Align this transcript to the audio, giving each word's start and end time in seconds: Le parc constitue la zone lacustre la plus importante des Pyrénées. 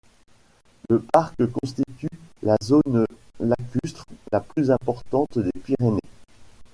Le 0.89 0.97
parc 1.13 1.35
constitue 1.45 2.09
la 2.41 2.55
zone 2.63 3.05
lacustre 3.39 4.03
la 4.31 4.39
plus 4.39 4.71
importante 4.71 5.37
des 5.37 5.51
Pyrénées. 5.63 5.99